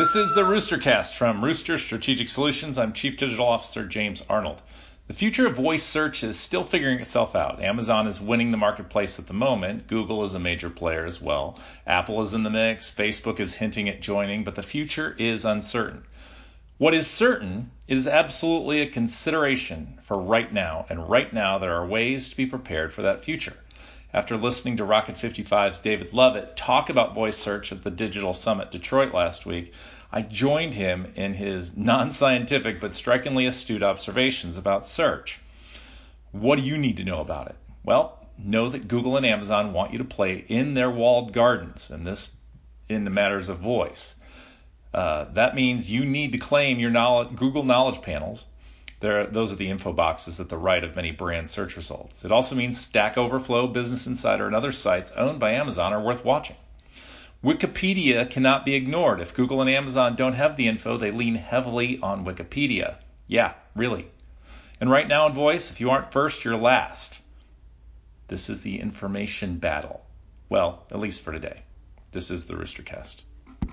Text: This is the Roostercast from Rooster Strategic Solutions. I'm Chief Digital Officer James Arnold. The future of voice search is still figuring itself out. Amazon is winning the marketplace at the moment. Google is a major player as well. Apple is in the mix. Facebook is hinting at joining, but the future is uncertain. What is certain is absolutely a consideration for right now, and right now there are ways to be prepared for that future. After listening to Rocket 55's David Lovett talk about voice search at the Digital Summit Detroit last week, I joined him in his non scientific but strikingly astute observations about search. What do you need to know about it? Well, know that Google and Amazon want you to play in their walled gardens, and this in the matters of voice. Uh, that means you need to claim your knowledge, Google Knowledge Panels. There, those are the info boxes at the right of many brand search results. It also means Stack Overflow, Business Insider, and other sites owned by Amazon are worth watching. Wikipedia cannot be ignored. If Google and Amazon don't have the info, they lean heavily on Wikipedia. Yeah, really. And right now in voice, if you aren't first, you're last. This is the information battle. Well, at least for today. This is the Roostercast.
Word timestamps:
This 0.00 0.16
is 0.16 0.32
the 0.32 0.44
Roostercast 0.44 1.12
from 1.12 1.44
Rooster 1.44 1.76
Strategic 1.76 2.30
Solutions. 2.30 2.78
I'm 2.78 2.94
Chief 2.94 3.18
Digital 3.18 3.46
Officer 3.46 3.86
James 3.86 4.24
Arnold. 4.30 4.62
The 5.08 5.12
future 5.12 5.46
of 5.46 5.56
voice 5.56 5.82
search 5.82 6.24
is 6.24 6.40
still 6.40 6.64
figuring 6.64 7.00
itself 7.00 7.36
out. 7.36 7.62
Amazon 7.62 8.06
is 8.06 8.18
winning 8.18 8.50
the 8.50 8.56
marketplace 8.56 9.18
at 9.18 9.26
the 9.26 9.34
moment. 9.34 9.88
Google 9.88 10.24
is 10.24 10.32
a 10.32 10.38
major 10.38 10.70
player 10.70 11.04
as 11.04 11.20
well. 11.20 11.58
Apple 11.86 12.22
is 12.22 12.32
in 12.32 12.44
the 12.44 12.48
mix. 12.48 12.90
Facebook 12.90 13.40
is 13.40 13.52
hinting 13.52 13.90
at 13.90 14.00
joining, 14.00 14.42
but 14.42 14.54
the 14.54 14.62
future 14.62 15.14
is 15.18 15.44
uncertain. 15.44 16.02
What 16.78 16.94
is 16.94 17.06
certain 17.06 17.70
is 17.86 18.08
absolutely 18.08 18.80
a 18.80 18.86
consideration 18.86 19.98
for 20.04 20.18
right 20.18 20.50
now, 20.50 20.86
and 20.88 21.10
right 21.10 21.30
now 21.30 21.58
there 21.58 21.74
are 21.74 21.86
ways 21.86 22.30
to 22.30 22.38
be 22.38 22.46
prepared 22.46 22.94
for 22.94 23.02
that 23.02 23.22
future. 23.22 23.56
After 24.12 24.36
listening 24.36 24.78
to 24.78 24.84
Rocket 24.84 25.14
55's 25.14 25.78
David 25.78 26.12
Lovett 26.12 26.56
talk 26.56 26.90
about 26.90 27.14
voice 27.14 27.36
search 27.36 27.70
at 27.70 27.84
the 27.84 27.92
Digital 27.92 28.34
Summit 28.34 28.72
Detroit 28.72 29.14
last 29.14 29.46
week, 29.46 29.72
I 30.10 30.22
joined 30.22 30.74
him 30.74 31.12
in 31.14 31.34
his 31.34 31.76
non 31.76 32.10
scientific 32.10 32.80
but 32.80 32.92
strikingly 32.92 33.46
astute 33.46 33.84
observations 33.84 34.58
about 34.58 34.84
search. 34.84 35.38
What 36.32 36.58
do 36.58 36.64
you 36.64 36.76
need 36.76 36.96
to 36.96 37.04
know 37.04 37.20
about 37.20 37.50
it? 37.50 37.56
Well, 37.84 38.18
know 38.36 38.68
that 38.68 38.88
Google 38.88 39.16
and 39.16 39.24
Amazon 39.24 39.72
want 39.72 39.92
you 39.92 39.98
to 39.98 40.04
play 40.04 40.44
in 40.48 40.74
their 40.74 40.90
walled 40.90 41.32
gardens, 41.32 41.90
and 41.90 42.04
this 42.04 42.36
in 42.88 43.04
the 43.04 43.10
matters 43.10 43.48
of 43.48 43.58
voice. 43.58 44.16
Uh, 44.92 45.26
that 45.34 45.54
means 45.54 45.88
you 45.88 46.04
need 46.04 46.32
to 46.32 46.38
claim 46.38 46.80
your 46.80 46.90
knowledge, 46.90 47.36
Google 47.36 47.62
Knowledge 47.62 48.02
Panels. 48.02 48.48
There, 49.00 49.26
those 49.26 49.52
are 49.52 49.56
the 49.56 49.70
info 49.70 49.92
boxes 49.92 50.40
at 50.40 50.50
the 50.50 50.58
right 50.58 50.84
of 50.84 50.94
many 50.94 51.10
brand 51.10 51.48
search 51.48 51.76
results. 51.76 52.24
It 52.24 52.32
also 52.32 52.54
means 52.54 52.78
Stack 52.78 53.16
Overflow, 53.16 53.66
Business 53.66 54.06
Insider, 54.06 54.46
and 54.46 54.54
other 54.54 54.72
sites 54.72 55.10
owned 55.12 55.40
by 55.40 55.52
Amazon 55.52 55.94
are 55.94 56.02
worth 56.02 56.24
watching. 56.24 56.56
Wikipedia 57.42 58.28
cannot 58.30 58.66
be 58.66 58.74
ignored. 58.74 59.20
If 59.20 59.34
Google 59.34 59.62
and 59.62 59.70
Amazon 59.70 60.16
don't 60.16 60.34
have 60.34 60.56
the 60.56 60.68
info, 60.68 60.98
they 60.98 61.10
lean 61.10 61.34
heavily 61.34 61.98
on 62.02 62.26
Wikipedia. 62.26 62.96
Yeah, 63.26 63.54
really. 63.74 64.06
And 64.78 64.90
right 64.90 65.08
now 65.08 65.26
in 65.26 65.32
voice, 65.32 65.70
if 65.70 65.80
you 65.80 65.90
aren't 65.90 66.12
first, 66.12 66.44
you're 66.44 66.56
last. 66.56 67.22
This 68.28 68.50
is 68.50 68.60
the 68.60 68.80
information 68.80 69.56
battle. 69.56 70.04
Well, 70.50 70.84
at 70.90 71.00
least 71.00 71.22
for 71.22 71.32
today. 71.32 71.62
This 72.12 72.30
is 72.30 72.44
the 72.44 72.54
Roostercast. 72.54 73.22